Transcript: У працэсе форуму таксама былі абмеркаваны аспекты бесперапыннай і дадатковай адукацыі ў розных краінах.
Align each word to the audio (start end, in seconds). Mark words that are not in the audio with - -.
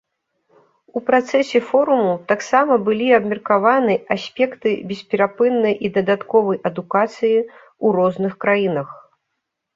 У 0.99 1.01
працэсе 1.09 1.59
форуму 1.67 2.13
таксама 2.31 2.77
былі 2.87 3.09
абмеркаваны 3.19 3.93
аспекты 4.17 4.69
бесперапыннай 4.93 5.75
і 5.89 5.93
дадатковай 6.01 6.57
адукацыі 6.73 7.37
ў 7.37 7.87
розных 8.01 8.33
краінах. 8.47 8.89